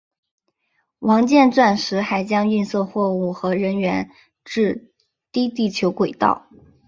[0.97, 4.09] 王剑钻石还将运送货物和人员
[4.43, 4.91] 至
[5.31, 6.47] 低地球轨道。